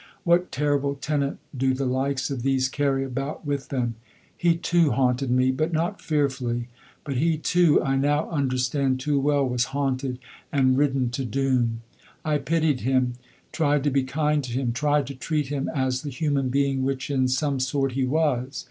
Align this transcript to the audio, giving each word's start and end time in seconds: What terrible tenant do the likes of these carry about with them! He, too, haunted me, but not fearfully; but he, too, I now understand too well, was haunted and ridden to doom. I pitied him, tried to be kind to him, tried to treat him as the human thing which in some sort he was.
What 0.23 0.51
terrible 0.51 0.95
tenant 0.95 1.37
do 1.55 1.75
the 1.75 1.85
likes 1.85 2.31
of 2.31 2.41
these 2.41 2.69
carry 2.69 3.03
about 3.05 3.45
with 3.45 3.69
them! 3.69 3.93
He, 4.35 4.57
too, 4.57 4.89
haunted 4.89 5.29
me, 5.29 5.51
but 5.51 5.71
not 5.71 6.01
fearfully; 6.01 6.69
but 7.03 7.17
he, 7.17 7.37
too, 7.37 7.79
I 7.83 7.97
now 7.97 8.27
understand 8.31 8.99
too 8.99 9.19
well, 9.19 9.47
was 9.47 9.65
haunted 9.77 10.17
and 10.51 10.75
ridden 10.75 11.11
to 11.11 11.23
doom. 11.23 11.83
I 12.25 12.39
pitied 12.39 12.79
him, 12.79 13.13
tried 13.51 13.83
to 13.83 13.91
be 13.91 14.01
kind 14.01 14.43
to 14.43 14.51
him, 14.51 14.71
tried 14.73 15.05
to 15.05 15.13
treat 15.13 15.49
him 15.49 15.69
as 15.69 16.01
the 16.01 16.09
human 16.09 16.49
thing 16.49 16.81
which 16.83 17.11
in 17.11 17.27
some 17.27 17.59
sort 17.59 17.91
he 17.91 18.03
was. 18.03 18.59